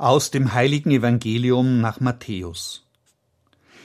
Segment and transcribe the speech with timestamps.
[0.00, 2.86] Aus dem heiligen Evangelium nach Matthäus.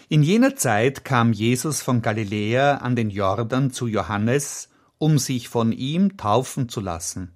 [0.07, 5.73] In jener Zeit kam Jesus von Galiläa an den Jordan zu Johannes, um sich von
[5.73, 7.33] ihm taufen zu lassen.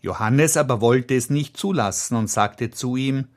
[0.00, 3.28] Johannes aber wollte es nicht zulassen und sagte zu ihm,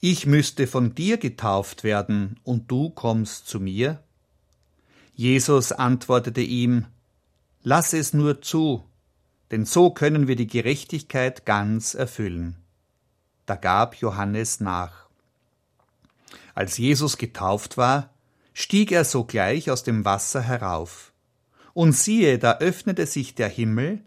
[0.00, 4.02] Ich müsste von dir getauft werden, und du kommst zu mir?
[5.14, 6.84] Jesus antwortete ihm,
[7.62, 8.84] Lass es nur zu,
[9.50, 12.61] denn so können wir die Gerechtigkeit ganz erfüllen.
[13.46, 15.06] Da gab Johannes nach.
[16.54, 18.10] Als Jesus getauft war,
[18.52, 21.12] stieg er sogleich aus dem Wasser herauf.
[21.74, 24.00] Und siehe, da öffnete sich der Himmel,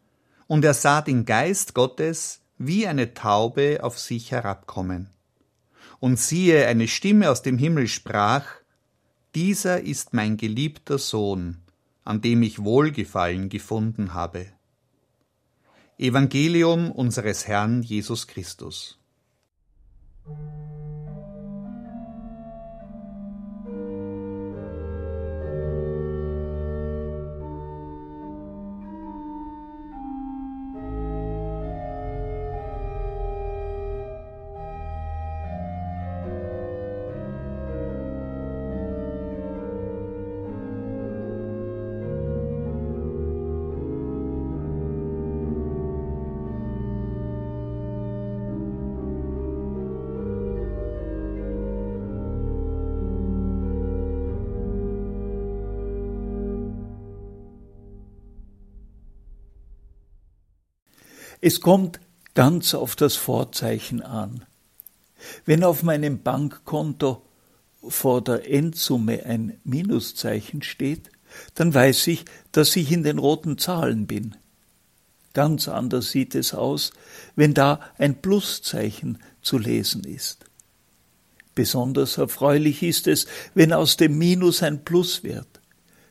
[0.47, 5.09] und er sah den Geist Gottes wie eine Taube auf sich herabkommen.
[6.00, 8.45] Und siehe, eine Stimme aus dem Himmel sprach,
[9.33, 11.61] Dieser ist mein geliebter Sohn,
[12.03, 14.45] an dem ich Wohlgefallen gefunden habe.
[15.97, 19.00] Evangelium unseres Herrn Jesus Christus.
[20.25, 20.74] Thank you.
[61.47, 62.00] Es kommt
[62.33, 64.45] ganz auf das Vorzeichen an.
[65.45, 67.22] Wenn auf meinem Bankkonto
[67.88, 71.11] vor der Endsumme ein Minuszeichen steht,
[71.53, 74.35] dann weiß ich, dass ich in den roten Zahlen bin.
[75.35, 76.94] Ganz anders sieht es aus,
[77.35, 80.45] wenn da ein Pluszeichen zu lesen ist.
[81.53, 85.54] Besonders erfreulich ist es, wenn aus dem Minus ein Plus wird.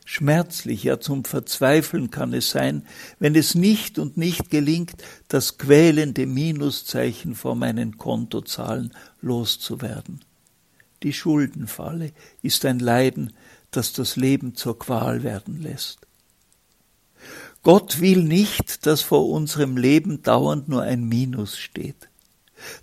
[0.07, 2.85] Schmerzlich, ja zum Verzweifeln kann es sein,
[3.17, 10.23] wenn es nicht und nicht gelingt, das quälende Minuszeichen vor meinen Kontozahlen loszuwerden.
[11.01, 12.11] Die Schuldenfalle
[12.43, 13.33] ist ein Leiden,
[13.71, 15.97] das das Leben zur Qual werden lässt.
[17.63, 22.09] Gott will nicht, dass vor unserem Leben dauernd nur ein Minus steht.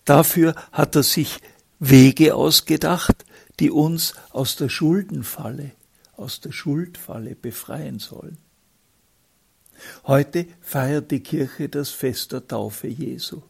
[0.04, 1.38] Dafür hat er sich
[1.78, 3.24] Wege ausgedacht,
[3.60, 5.70] die uns aus der Schuldenfalle
[6.12, 8.38] aus der Schuldfalle befreien sollen.
[10.06, 13.42] Heute feiert die Kirche das Fest der Taufe Jesu.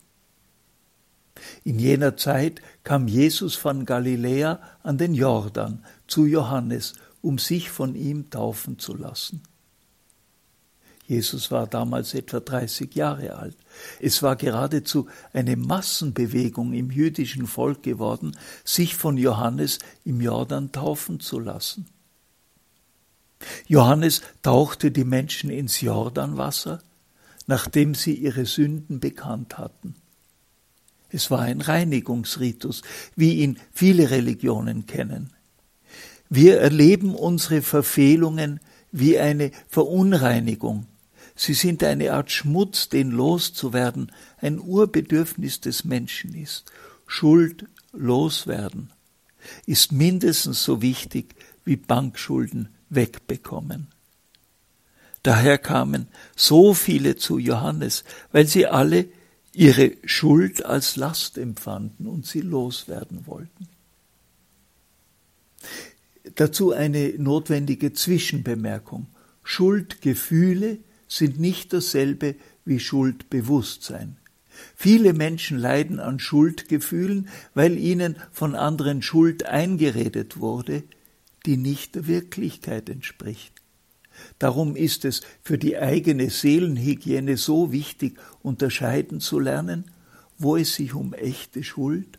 [1.65, 7.95] In jener Zeit kam Jesus von Galiläa an den Jordan zu Johannes, um sich von
[7.95, 9.43] ihm taufen zu lassen.
[11.07, 13.57] Jesus war damals etwa 30 Jahre alt.
[14.01, 21.21] Es war geradezu eine Massenbewegung im jüdischen Volk geworden, sich von Johannes im Jordan taufen
[21.21, 21.87] zu lassen.
[23.67, 26.83] Johannes tauchte die Menschen ins Jordanwasser,
[27.47, 29.95] nachdem sie ihre Sünden bekannt hatten.
[31.11, 32.83] Es war ein Reinigungsritus,
[33.17, 35.31] wie ihn viele Religionen kennen.
[36.31, 38.61] Wir erleben unsere Verfehlungen
[38.91, 40.87] wie eine Verunreinigung.
[41.35, 46.73] Sie sind eine Art Schmutz, den loszuwerden ein Urbedürfnis des Menschen ist.
[47.07, 48.91] Schuld loswerden
[49.67, 53.89] ist mindestens so wichtig wie Bankschulden wegbekommen.
[55.23, 59.07] Daher kamen so viele zu Johannes, weil sie alle
[59.53, 63.69] ihre Schuld als Last empfanden und sie loswerden wollten.
[66.35, 69.07] Dazu eine notwendige Zwischenbemerkung.
[69.45, 70.79] Schuldgefühle
[71.09, 74.17] sind nicht dasselbe wie Schuldbewusstsein.
[74.77, 80.85] Viele Menschen leiden an Schuldgefühlen, weil ihnen von anderen Schuld eingeredet wurde,
[81.47, 83.53] die nicht der Wirklichkeit entspricht.
[84.39, 89.91] Darum ist es für die eigene Seelenhygiene so wichtig, unterscheiden zu lernen,
[90.39, 92.19] wo es sich um echte Schuld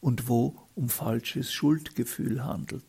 [0.00, 2.84] und wo um falsches Schuldgefühl handelt.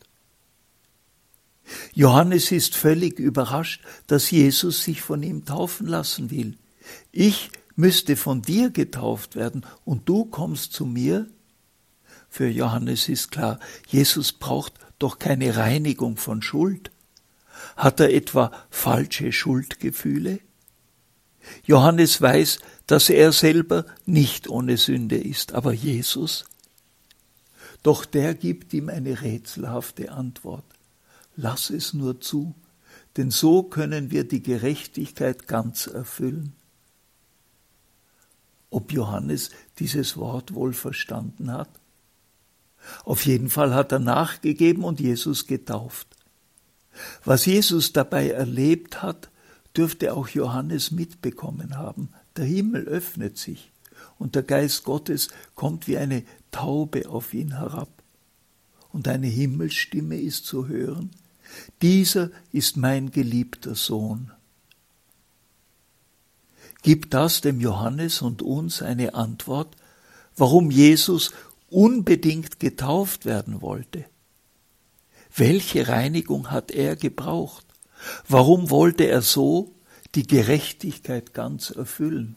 [1.94, 6.58] Johannes ist völlig überrascht, dass Jesus sich von ihm taufen lassen will.
[7.12, 11.28] Ich müsste von dir getauft werden und du kommst zu mir?
[12.38, 16.92] Für Johannes ist klar, Jesus braucht doch keine Reinigung von Schuld.
[17.76, 20.40] Hat er etwa falsche Schuldgefühle?
[21.64, 26.46] Johannes weiß, dass er selber nicht ohne Sünde ist, aber Jesus?
[27.82, 30.66] Doch der gibt ihm eine rätselhafte Antwort.
[31.36, 32.54] Lass es nur zu,
[33.18, 36.54] denn so können wir die Gerechtigkeit ganz erfüllen.
[38.70, 39.50] ob Johannes
[39.80, 41.70] dieses Wort wohl verstanden hat.
[43.04, 46.08] Auf jeden Fall hat er nachgegeben und Jesus getauft.
[47.24, 49.30] Was Jesus dabei erlebt hat,
[49.76, 52.10] dürfte auch Johannes mitbekommen haben.
[52.36, 53.72] Der Himmel öffnet sich
[54.18, 57.90] und der Geist Gottes kommt wie eine Taube auf ihn herab.
[58.92, 61.12] Und eine Himmelsstimme ist zu hören.
[61.82, 64.32] Dieser ist mein geliebter Sohn.
[66.82, 69.76] Gibt das dem Johannes und uns eine Antwort,
[70.36, 71.32] warum Jesus
[71.70, 74.06] unbedingt getauft werden wollte?
[75.36, 77.66] Welche Reinigung hat er gebraucht?
[78.28, 79.76] Warum wollte er so
[80.16, 82.36] die Gerechtigkeit ganz erfüllen?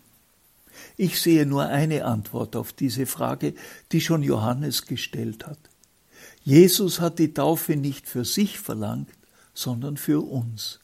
[0.97, 3.55] Ich sehe nur eine Antwort auf diese Frage,
[3.93, 5.59] die schon Johannes gestellt hat.
[6.43, 9.11] Jesus hat die Taufe nicht für sich verlangt,
[9.55, 10.81] sondern für uns.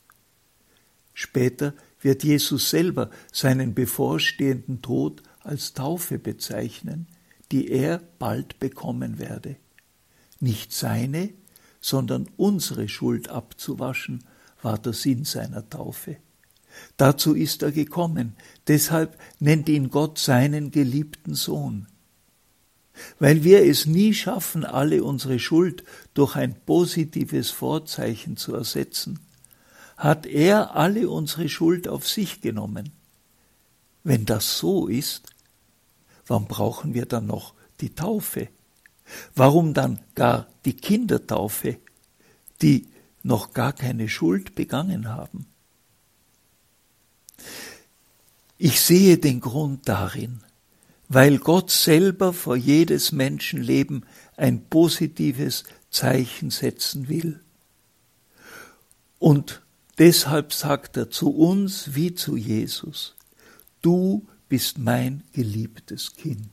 [1.15, 7.07] Später wird Jesus selber seinen bevorstehenden Tod als Taufe bezeichnen,
[7.53, 9.57] die er bald bekommen werde.
[10.41, 11.31] Nicht seine,
[11.81, 14.25] sondern unsere Schuld abzuwaschen,
[14.63, 16.17] war der Sinn seiner Taufe.
[16.97, 18.35] Dazu ist er gekommen,
[18.67, 21.87] deshalb nennt ihn Gott seinen geliebten Sohn.
[23.19, 25.85] Weil wir es nie schaffen, alle unsere Schuld
[26.15, 29.21] durch ein positives Vorzeichen zu ersetzen,
[29.97, 32.91] hat er alle unsere Schuld auf sich genommen.
[34.03, 35.36] Wenn das so ist,
[36.27, 38.49] warum brauchen wir dann noch die Taufe?
[39.35, 41.79] Warum dann gar die Kindertaufe,
[42.63, 42.89] die
[43.23, 45.47] noch gar keine Schuld begangen haben?
[48.59, 50.41] Ich sehe den Grund darin,
[51.09, 54.07] weil Gott selber vor jedes Menschenleben
[54.37, 57.41] ein positives Zeichen setzen will.
[59.19, 59.63] Und
[59.99, 63.15] deshalb sagt er zu uns wie zu Jesus,
[63.83, 66.51] du bist mein geliebtes Kind.